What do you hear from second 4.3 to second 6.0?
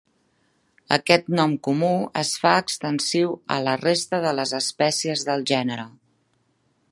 les espècies del gènere.